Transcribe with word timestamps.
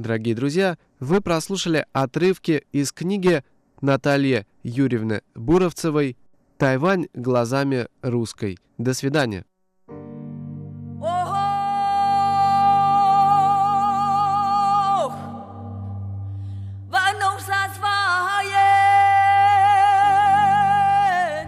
Дорогие 0.00 0.34
друзья, 0.34 0.78
вы 0.98 1.20
прослушали 1.20 1.84
отрывки 1.92 2.64
из 2.72 2.90
книги 2.90 3.44
Натальи 3.82 4.46
Юрьевны 4.62 5.20
Буровцевой 5.34 6.16
«Тайвань 6.56 7.08
глазами 7.12 7.86
русской». 8.00 8.58
До 8.78 8.94
свидания. 8.94 9.44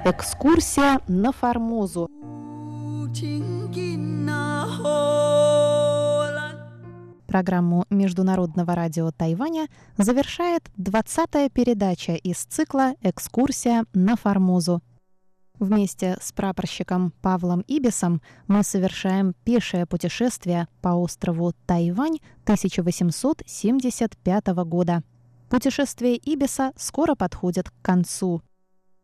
Экскурсия 0.04 1.00
на 1.08 1.32
Формозу. 1.32 2.10
Программу 7.32 7.86
Международного 7.88 8.74
радио 8.74 9.10
Тайваня 9.10 9.68
завершает 9.96 10.70
20-я 10.76 11.48
передача 11.48 12.12
из 12.12 12.44
цикла 12.44 12.92
«Экскурсия 13.00 13.86
на 13.94 14.16
Формозу». 14.16 14.82
Вместе 15.58 16.18
с 16.20 16.30
прапорщиком 16.32 17.14
Павлом 17.22 17.64
Ибисом 17.66 18.20
мы 18.48 18.62
совершаем 18.62 19.32
пешее 19.44 19.86
путешествие 19.86 20.68
по 20.82 20.88
острову 20.88 21.54
Тайвань 21.64 22.18
1875 22.44 24.46
года. 24.66 25.02
Путешествие 25.48 26.18
Ибиса 26.18 26.74
скоро 26.76 27.14
подходит 27.14 27.70
к 27.70 27.74
концу. 27.80 28.42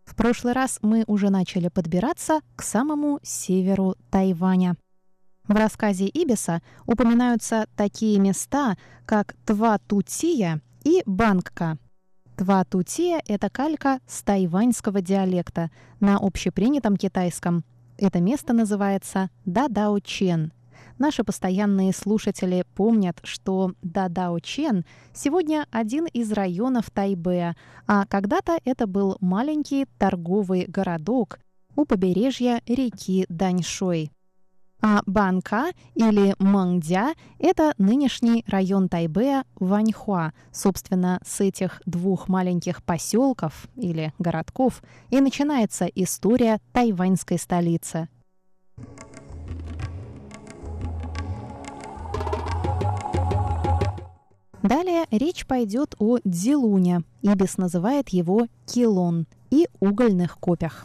В 0.05 0.15
прошлый 0.15 0.53
раз 0.53 0.81
мы 0.83 1.05
уже 1.07 1.31
начали 1.31 1.69
подбираться 1.69 2.43
к 2.57 2.63
самому 2.63 3.21
северу 3.23 3.95
Тайваня. 4.11 4.77
В 5.49 5.55
рассказе 5.55 6.07
Ибиса 6.07 6.63
упоминаются 6.87 7.67
такие 7.77 8.19
места, 8.21 8.77
как 9.07 9.35
Тватутия 9.45 10.61
и 10.85 11.03
Бангка. 11.07 11.79
Тватутия— 12.37 13.23
это 13.27 13.51
калька 13.51 13.99
с 14.07 14.23
тайваньского 14.23 15.01
диалекта 15.01 15.71
на 15.99 16.19
общепринятом 16.19 16.97
китайском. 16.97 17.65
Это 17.97 18.21
место 18.21 18.53
называется 18.53 19.31
Дадао-Чен— 19.45 20.53
Наши 20.99 21.23
постоянные 21.23 21.93
слушатели 21.93 22.65
помнят, 22.75 23.21
что 23.23 23.73
Дадао-Чен 23.83 24.85
сегодня 25.15 25.67
один 25.71 26.07
из 26.07 26.33
районов 26.33 26.91
Тайбэя, 26.91 27.57
а 27.87 28.05
когда-то 28.07 28.59
это 28.65 28.89
был 28.89 29.17
маленький 29.21 29.87
торговый 29.99 30.65
городок 30.67 31.39
у 31.77 31.85
побережья 31.85 32.61
реки 32.67 33.27
Даньшой. 33.29 34.11
А 34.81 35.03
Банка 35.07 35.73
или 35.95 36.35
Мангдя– 36.39 37.15
это 37.39 37.75
нынешний 37.79 38.45
район 38.47 38.89
Тайбэя 38.89 39.45
Ваньхуа. 39.57 40.33
Собственно, 40.53 41.21
с 41.27 41.41
этих 41.41 41.83
двух 41.85 42.29
маленьких 42.29 42.83
поселков 42.85 43.67
или 43.77 44.13
городков 44.19 44.83
и 45.11 45.21
начинается 45.21 45.87
история 45.87 46.61
тайваньской 46.73 47.39
столицы– 47.39 48.09
Далее 54.63 55.07
речь 55.11 55.47
пойдет 55.47 55.95
о 55.99 56.19
Дзилуне, 56.25 57.03
Ибис 57.23 57.57
называет 57.59 58.09
его 58.11 58.49
Килон, 58.67 59.27
и 59.51 59.67
угольных 59.81 60.37
копях. 60.39 60.85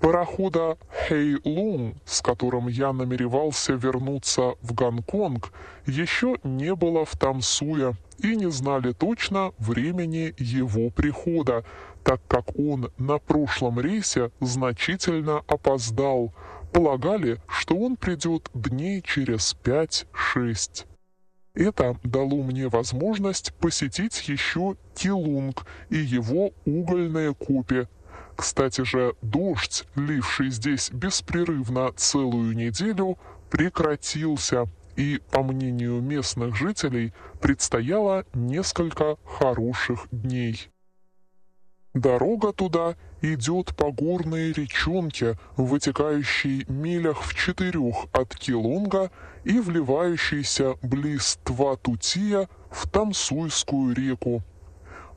Парохода 0.00 0.78
Хэйлун, 0.90 1.94
с 2.04 2.22
которым 2.22 2.68
я 2.68 2.92
намеревался 2.92 3.72
вернуться 3.72 4.54
в 4.62 4.72
Гонконг, 4.72 5.52
еще 5.86 6.36
не 6.44 6.74
было 6.74 7.04
в 7.04 7.16
Тамсуе 7.16 7.94
и 8.18 8.36
не 8.36 8.50
знали 8.50 8.92
точно 8.92 9.52
времени 9.58 10.34
его 10.38 10.90
прихода, 10.90 11.64
так 12.04 12.20
как 12.28 12.58
он 12.58 12.90
на 12.98 13.18
прошлом 13.18 13.80
рейсе 13.80 14.30
значительно 14.40 15.42
опоздал– 15.46 16.32
Полагали, 16.72 17.40
что 17.48 17.76
он 17.76 17.96
придет 17.96 18.50
дней 18.52 19.02
через 19.02 19.54
пять-шесть. 19.54 20.86
Это 21.54 21.96
дало 22.04 22.42
мне 22.42 22.68
возможность 22.68 23.54
посетить 23.54 24.28
еще 24.28 24.76
Килунг 24.94 25.66
и 25.90 25.96
его 25.96 26.52
угольные 26.66 27.34
копи. 27.34 27.88
Кстати 28.38 28.84
же, 28.84 29.14
дождь, 29.20 29.84
ливший 29.96 30.50
здесь 30.50 30.90
беспрерывно 30.92 31.90
целую 31.96 32.54
неделю, 32.54 33.18
прекратился, 33.50 34.68
и, 34.94 35.20
по 35.32 35.42
мнению 35.42 36.00
местных 36.00 36.54
жителей, 36.54 37.12
предстояло 37.40 38.24
несколько 38.34 39.16
хороших 39.24 40.06
дней. 40.12 40.70
Дорога 41.94 42.52
туда 42.52 42.94
идет 43.22 43.74
по 43.76 43.90
горной 43.90 44.52
речонке, 44.52 45.36
вытекающей 45.56 46.64
милях 46.68 47.22
в 47.22 47.34
четырех 47.34 48.06
от 48.12 48.36
Килунга 48.36 49.10
и 49.42 49.58
вливающейся 49.58 50.74
близ 50.80 51.40
Тватутия 51.42 52.48
в 52.70 52.88
Тамсуйскую 52.88 53.96
реку. 53.96 54.44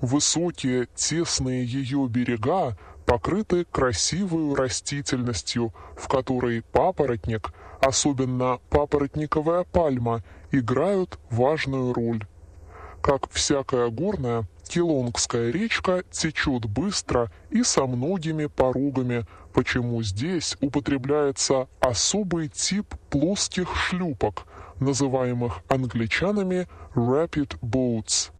Высокие, 0.02 0.88
тесные 0.96 1.64
ее 1.64 2.08
берега 2.10 2.76
покрыты 3.12 3.66
красивой 3.66 4.56
растительностью, 4.56 5.74
в 5.98 6.08
которой 6.08 6.62
папоротник, 6.62 7.52
особенно 7.82 8.60
папоротниковая 8.70 9.66
пальма, 9.66 10.24
играют 10.52 11.20
важную 11.30 11.92
роль. 11.92 12.26
Как 13.02 13.30
всякая 13.30 13.90
горная, 13.90 14.48
Килонгская 14.66 15.52
речка 15.52 16.06
течет 16.10 16.68
быстро 16.68 17.30
и 17.50 17.64
со 17.64 17.86
многими 17.86 18.46
порогами, 18.46 19.26
почему 19.52 20.02
здесь 20.04 20.56
употребляется 20.62 21.68
особый 21.82 22.48
тип 22.48 22.96
плоских 23.10 23.76
шлюпок, 23.76 24.48
называемых 24.80 25.64
англичанами 25.68 26.70
rapid 26.96 27.60
boats. 27.60 28.32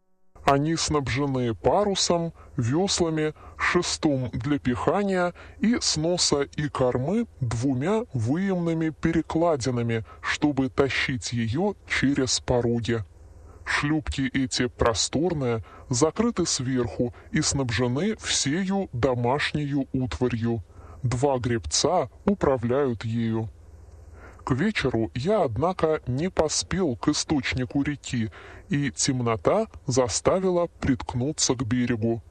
Они 0.46 0.76
снабжены 0.76 1.54
парусом, 1.54 2.34
веслами, 2.58 3.34
шестом 3.58 4.30
для 4.34 4.60
пихания 4.60 5.34
и 5.60 5.78
с 5.80 5.98
носа 5.98 6.42
и 6.56 6.68
кормы 6.68 7.28
двумя 7.40 8.04
выемными 8.14 8.90
перекладинами, 8.90 10.04
чтобы 10.22 10.70
тащить 10.70 11.32
ее 11.32 11.76
через 11.88 12.40
пороги. 12.40 13.04
Шлюпки 13.64 14.30
эти 14.34 14.68
просторные, 14.68 15.64
закрыты 15.90 16.46
сверху 16.46 17.14
и 17.32 17.42
снабжены 17.42 18.16
всею 18.18 18.90
домашнею 18.92 19.88
утварью. 19.94 20.64
Два 21.04 21.38
гребца 21.38 22.10
управляют 22.26 23.06
ею. 23.06 23.50
К 24.44 24.52
вечеру 24.52 25.12
я, 25.14 25.44
однако, 25.44 26.02
не 26.08 26.30
поспел 26.30 26.96
к 26.96 27.10
источнику 27.10 27.84
реки, 27.84 28.32
и 28.70 28.92
темнота 28.92 29.68
заставила 29.86 30.68
приткнуться 30.80 31.54
к 31.54 31.64
берегу. 31.64 32.24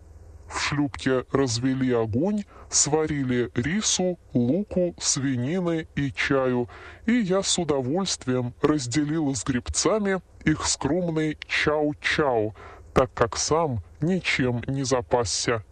В 0.48 0.58
шлюпке 0.58 1.24
развели 1.30 1.92
огонь, 1.92 2.44
сварили 2.68 3.50
рису, 3.54 4.18
луку, 4.34 4.96
свинины 4.98 5.86
и 5.94 6.12
чаю, 6.12 6.68
и 7.06 7.12
я 7.12 7.42
с 7.42 7.56
удовольствием 7.56 8.54
разделил 8.60 9.32
с 9.32 9.44
гребцами 9.44 10.20
их 10.44 10.66
скромный 10.66 11.38
чау-чау, 11.46 12.54
так 12.92 13.14
как 13.14 13.36
сам 13.36 13.84
ничем 14.00 14.62
не 14.66 14.82
запасся. 14.82 15.64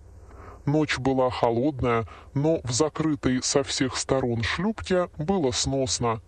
Ночь 0.68 0.98
была 0.98 1.30
холодная, 1.30 2.06
но 2.34 2.60
в 2.62 2.72
закрытой 2.72 3.42
со 3.42 3.62
всех 3.62 3.96
сторон 3.96 4.42
шлюпке 4.42 5.08
было 5.16 5.50
сносно. 5.50 6.20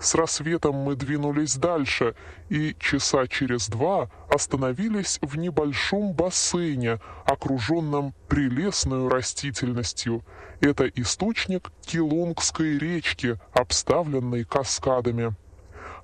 С 0.00 0.14
рассветом 0.14 0.74
мы 0.74 0.96
двинулись 0.96 1.56
дальше 1.56 2.14
и 2.48 2.74
часа 2.80 3.26
через 3.26 3.68
два 3.68 4.10
остановились 4.30 5.18
в 5.20 5.36
небольшом 5.36 6.14
бассейне, 6.14 6.98
окруженном 7.26 8.14
прелестной 8.26 9.06
растительностью. 9.06 10.24
Это 10.60 10.86
источник 10.86 11.70
Килонгской 11.82 12.78
речки, 12.78 13.38
обставленной 13.52 14.44
каскадами. 14.44 15.36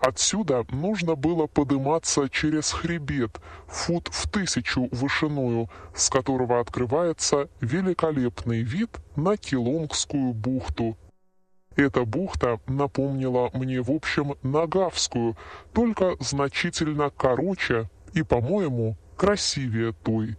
Отсюда 0.01 0.65
нужно 0.71 1.15
было 1.15 1.47
подниматься 1.47 2.29
через 2.31 2.73
хребет, 2.73 3.39
фут 3.67 4.09
в 4.11 4.31
тысячу 4.31 4.89
вышиною, 4.93 5.69
с 5.95 6.09
которого 6.09 6.59
открывается 6.59 7.51
великолепный 7.61 8.63
вид 8.63 8.99
на 9.15 9.37
Килонгскую 9.37 10.33
бухту. 10.33 10.97
Эта 11.77 12.05
бухта 12.07 12.61
напомнила 12.67 13.51
мне 13.53 13.83
в 13.83 13.91
общем 13.91 14.35
Нагавскую, 14.43 15.37
только 15.75 16.17
значительно 16.19 17.11
короче 17.11 17.91
и, 18.15 18.23
по-моему, 18.23 18.97
красивее 19.17 19.93
той. 19.93 20.37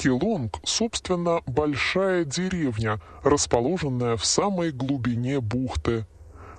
Келонг, 0.00 0.60
собственно, 0.64 1.42
большая 1.44 2.24
деревня, 2.24 3.02
расположенная 3.22 4.16
в 4.16 4.24
самой 4.24 4.72
глубине 4.72 5.42
бухты. 5.42 6.06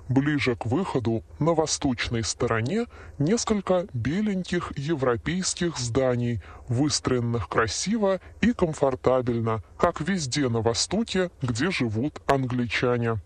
Ближе 0.08 0.56
к 0.56 0.68
выходу, 0.68 1.24
на 1.40 1.56
восточной 1.56 2.24
стороне, 2.24 2.86
несколько 3.18 3.88
беленьких 3.94 4.78
европейских 4.78 5.80
зданий, 5.80 6.40
выстроенных 6.68 7.50
красиво 7.50 8.20
и 8.42 8.54
комфортабельно, 8.54 9.64
как 9.76 10.02
везде 10.02 10.48
на 10.48 10.62
Востоке, 10.62 11.32
где 11.42 11.72
живут 11.72 12.22
англичане. 12.28 13.22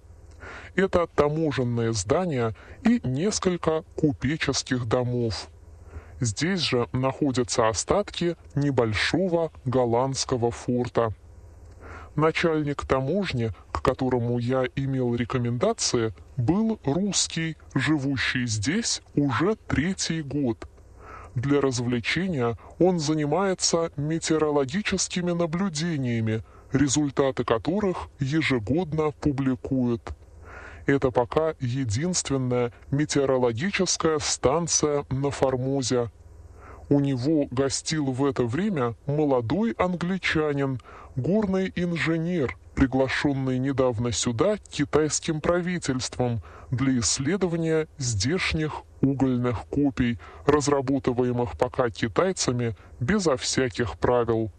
Это 0.75 1.07
таможенные 1.07 1.91
здания 1.91 2.55
и 2.85 3.01
несколько 3.03 3.83
купеческих 3.97 4.85
домов. 4.85 5.49
Здесь 6.19 6.61
же 6.61 6.87
находятся 6.93 7.67
остатки 7.67 8.37
небольшого 8.55 9.51
голландского 9.65 10.49
форта. 10.49 11.13
Начальник 12.15 12.85
таможни, 12.85 13.51
к 13.73 13.81
которому 13.81 14.39
я 14.39 14.63
имел 14.75 15.15
рекомендации, 15.15 16.13
был 16.37 16.79
русский, 16.85 17.57
живущий 17.73 18.47
здесь 18.47 19.01
уже 19.15 19.57
третий 19.67 20.21
год. 20.21 20.69
Для 21.35 21.59
развлечения 21.59 22.57
он 22.79 22.99
занимается 22.99 23.91
метеорологическими 23.97 25.33
наблюдениями, 25.33 26.43
результаты 26.71 27.43
которых 27.43 28.07
ежегодно 28.19 29.11
публикует. 29.11 30.01
Это 30.85 31.09
пока 31.09 31.55
единственная 31.59 32.71
метеорологическая 32.91 34.19
станция 34.19 35.05
на 35.09 35.31
Формозе. 35.31 36.11
У 36.89 36.99
него 36.99 37.47
гостил 37.49 38.05
в 38.11 38.23
это 38.23 38.43
время 38.43 38.95
молодой 39.07 39.71
англичанин, 39.71 40.79
горный 41.15 41.73
инженер, 41.75 42.55
приглашенный 42.75 43.57
недавно 43.57 44.11
сюда 44.11 44.57
китайским 44.69 45.41
правительством 45.41 46.41
для 46.69 46.99
исследования 46.99 47.87
здешних 47.97 48.83
угольных 49.01 49.65
копий, 49.65 50.19
разработываемых 50.45 51.57
пока 51.57 51.89
китайцами 51.89 52.75
безо 52.99 53.37
всяких 53.37 53.97
правил. 53.97 54.51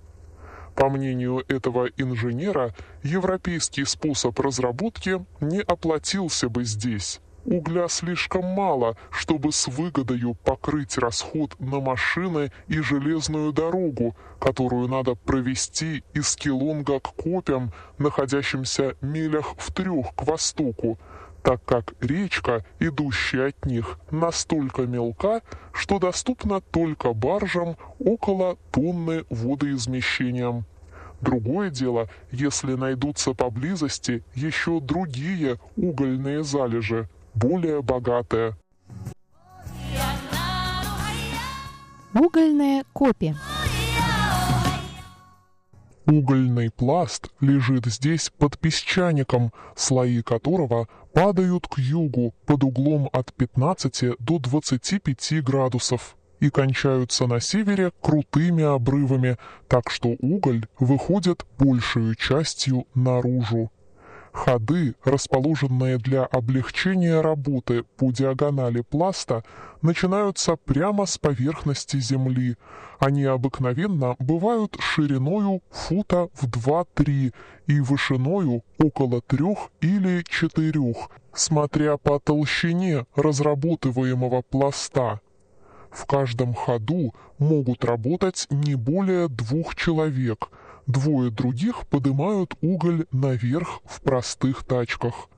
По 0.77 0.91
мнению 0.91 1.43
этого 1.49 1.87
инженера, 1.97 2.75
европейский 3.03 3.87
способ 3.87 4.39
разработки 4.39 5.25
не 5.41 5.61
оплатился 5.61 6.51
бы 6.51 6.65
здесь. 6.65 7.21
Угля 7.47 7.89
слишком 7.89 8.45
мало, 8.45 8.97
чтобы 9.11 9.53
с 9.53 9.69
выгодою 9.69 10.35
покрыть 10.35 10.99
расход 10.99 11.59
на 11.59 11.81
машины 11.81 12.53
и 12.69 12.81
железную 12.83 13.53
дорогу, 13.53 14.17
которую 14.39 14.89
надо 14.89 15.15
провести 15.15 16.05
из 16.13 16.37
Келонга 16.37 17.01
к 17.01 17.15
Копям, 17.15 17.73
находящимся 17.97 18.97
милях 19.01 19.55
в 19.57 19.73
трех 19.73 20.15
к 20.15 20.27
востоку, 20.27 20.99
так 21.47 21.65
как 21.65 21.95
речка, 22.01 22.65
идущая 22.81 23.51
от 23.51 23.67
них, 23.67 24.01
настолько 24.11 24.83
мелка, 24.83 25.43
что 25.73 26.01
доступна 26.01 26.61
только 26.61 27.13
баржам 27.13 27.77
около 28.01 28.57
тонны 28.73 29.25
водоизмещением. 29.31 30.65
Другое 31.21 31.71
дело, 31.71 32.09
если 32.33 32.75
найдутся 32.75 33.33
поблизости 33.33 34.25
еще 34.35 34.81
другие 34.81 35.61
угольные 35.77 36.43
залежи, 36.43 37.09
более 37.33 37.81
богатые. 37.81 38.57
Угольные 42.13 42.83
копи. 42.93 43.37
Угольный 46.07 46.71
пласт 46.71 47.31
лежит 47.41 47.87
здесь 47.87 48.31
под 48.39 48.59
песчаником, 48.59 49.53
слои 49.75 50.23
которого 50.23 50.89
падают 51.13 51.67
к 51.67 51.79
югу 51.79 52.33
под 52.47 52.63
углом 52.63 53.09
от 53.13 53.35
15 53.35 54.15
до 54.21 54.39
25 54.39 55.43
градусов 55.43 56.17
и 56.39 56.49
кончаются 56.49 57.27
на 57.27 57.41
севере 57.41 57.91
крутыми 58.01 58.63
обрывами, 58.63 59.37
так 59.67 59.91
что 59.91 60.11
уголь 60.21 60.67
выходит 60.79 61.45
большую 61.59 62.15
частью 62.15 62.87
наружу. 62.95 63.73
Ходы, 64.37 64.95
расположенные 65.03 65.97
для 65.97 66.25
облегчения 66.25 67.23
работы 67.23 67.85
по 67.97 68.13
диагонали 68.13 68.83
пласта, 68.83 69.43
начинаются 69.81 70.57
прямо 70.57 71.07
с 71.07 71.17
поверхности 71.17 71.99
земли. 71.99 72.57
Они 72.99 73.25
обыкновенно 73.25 74.15
бывают 74.19 74.77
шириною 74.79 75.63
фута 75.71 76.29
в 76.35 76.49
2-3 76.49 77.33
и 77.67 77.81
вышиною 77.81 78.63
около 78.79 79.23
трех 79.23 79.71
или 79.81 80.23
четырех, 80.29 81.09
смотря 81.33 81.97
по 81.97 82.21
толщине 82.21 83.07
разработываемого 83.17 84.43
пласта. 84.43 85.21
В 85.91 86.05
каждом 86.05 86.53
ходу 86.53 87.15
могут 87.39 87.87
работать 87.87 88.47
не 88.51 88.75
более 88.75 89.29
двух 89.29 89.75
человек– 89.77 90.51
Двое 90.87 91.31
других 91.31 91.87
поднимают 91.89 92.55
уголь 92.61 93.07
наверх 93.11 93.81
в 93.85 94.01
простых 94.03 94.65
тачках. 94.65 95.29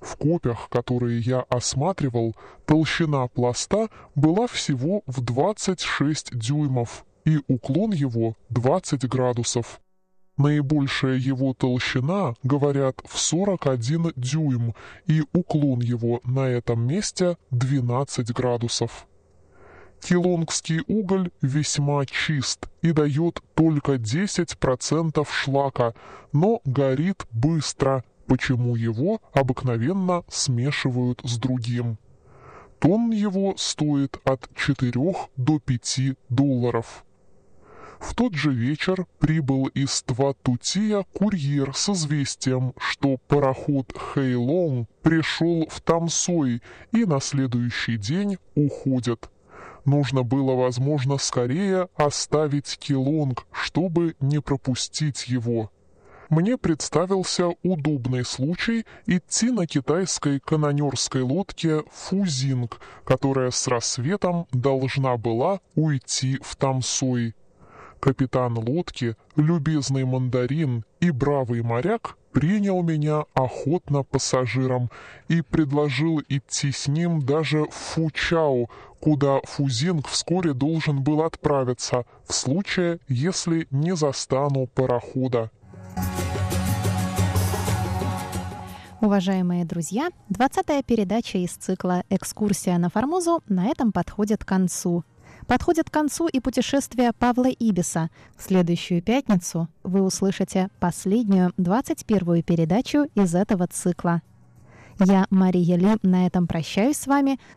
В 0.00 0.16
копях, 0.16 0.68
которые 0.70 1.20
я 1.20 1.40
осматривал, 1.48 2.34
толщина 2.66 3.26
пласта 3.28 3.88
была 4.14 4.46
всего 4.46 5.02
в 5.06 5.20
26 5.20 6.38
дюймов, 6.38 7.04
и 7.24 7.40
уклон 7.48 7.92
его 7.92 8.34
20 8.50 9.06
градусов. 9.08 9.80
Наибольшая 10.36 11.16
его 11.16 11.54
толщина, 11.54 12.34
говорят, 12.42 13.00
в 13.04 13.18
41 13.18 14.12
дюйм, 14.16 14.74
и 15.06 15.22
уклон 15.32 15.80
его 15.80 16.20
на 16.24 16.48
этом 16.48 16.86
месте 16.86 17.36
12 17.50 18.32
градусов. 18.32 19.06
Килонгский 20.04 20.82
уголь 20.86 21.30
весьма 21.40 22.04
чист 22.04 22.68
и 22.82 22.92
дает 22.92 23.40
только 23.54 23.94
10% 23.94 25.26
шлака, 25.30 25.94
но 26.30 26.60
горит 26.66 27.24
быстро, 27.30 28.04
почему 28.26 28.76
его 28.76 29.22
обыкновенно 29.32 30.22
смешивают 30.28 31.22
с 31.24 31.38
другим. 31.38 31.96
Тонн 32.80 33.12
его 33.12 33.54
стоит 33.56 34.18
от 34.24 34.46
4 34.54 34.92
до 35.38 35.58
5 35.58 36.00
долларов. 36.28 37.02
В 37.98 38.14
тот 38.14 38.34
же 38.34 38.52
вечер 38.52 39.06
прибыл 39.18 39.68
из 39.68 40.02
Тватутия 40.02 41.06
курьер 41.14 41.74
с 41.74 41.88
известием, 41.88 42.74
что 42.76 43.16
пароход 43.26 43.96
Хэйлонг 43.96 44.86
пришел 45.00 45.66
в 45.70 45.80
Тамсой 45.80 46.60
и 46.92 47.06
на 47.06 47.20
следующий 47.20 47.96
день 47.96 48.36
уходит. 48.54 49.30
Нужно 49.84 50.22
было, 50.22 50.54
возможно, 50.54 51.18
скорее 51.18 51.88
оставить 51.96 52.78
Килонг, 52.78 53.46
чтобы 53.52 54.16
не 54.20 54.40
пропустить 54.40 55.28
его. 55.28 55.70
Мне 56.30 56.56
представился 56.56 57.50
удобный 57.62 58.24
случай 58.24 58.86
идти 59.06 59.50
на 59.50 59.66
китайской 59.66 60.40
канонерской 60.40 61.20
лодке 61.20 61.82
«Фузинг», 61.92 62.80
которая 63.04 63.50
с 63.50 63.68
рассветом 63.68 64.46
должна 64.50 65.18
была 65.18 65.60
уйти 65.74 66.38
в 66.42 66.56
Тамсой. 66.56 67.34
Капитан 68.04 68.58
лодки, 68.58 69.16
любезный 69.34 70.04
мандарин 70.04 70.84
и 71.00 71.10
бравый 71.10 71.62
моряк 71.62 72.18
принял 72.32 72.82
меня 72.82 73.24
охотно 73.32 74.02
пассажиром 74.02 74.90
и 75.28 75.40
предложил 75.40 76.20
идти 76.28 76.70
с 76.70 76.86
ним 76.86 77.22
даже 77.22 77.64
в 77.64 77.72
Фучао, 77.72 78.66
куда 79.00 79.40
Фузинг 79.44 80.06
вскоре 80.08 80.52
должен 80.52 81.02
был 81.02 81.22
отправиться, 81.22 82.04
в 82.28 82.34
случае, 82.34 82.98
если 83.08 83.66
не 83.70 83.96
застану 83.96 84.66
парохода. 84.66 85.50
Уважаемые 89.00 89.64
друзья, 89.64 90.10
20-я 90.28 90.82
передача 90.82 91.38
из 91.38 91.52
цикла 91.52 92.04
«Экскурсия 92.10 92.76
на 92.76 92.90
Формозу» 92.90 93.40
на 93.48 93.68
этом 93.68 93.92
подходит 93.92 94.44
к 94.44 94.48
концу. 94.48 95.04
Подходит 95.46 95.90
к 95.90 95.92
концу 95.92 96.26
и 96.26 96.40
путешествие 96.40 97.12
Павла 97.12 97.48
Ибиса. 97.48 98.10
В 98.36 98.42
следующую 98.42 99.02
пятницу 99.02 99.68
вы 99.82 100.02
услышите 100.02 100.68
последнюю, 100.80 101.52
21-ю 101.58 102.42
передачу 102.42 103.06
из 103.14 103.34
этого 103.34 103.66
цикла. 103.66 104.22
Я, 105.00 105.26
Мария 105.30 105.76
Ли, 105.76 105.96
на 106.02 106.26
этом 106.26 106.46
прощаюсь 106.46 106.96
с 106.96 107.06
вами. 107.06 107.38